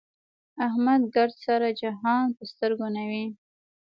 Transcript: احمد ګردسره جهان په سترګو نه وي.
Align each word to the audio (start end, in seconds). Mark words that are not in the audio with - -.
احمد 0.67 1.01
ګردسره 1.15 1.69
جهان 1.81 2.25
په 2.37 2.43
سترګو 2.51 2.87
نه 2.95 3.03
وي. 3.09 3.25